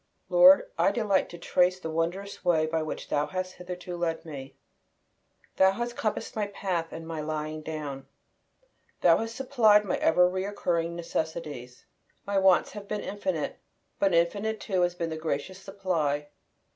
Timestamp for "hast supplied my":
9.19-9.97